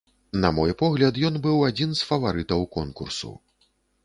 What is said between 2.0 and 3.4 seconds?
з фаварытаў конкурсу.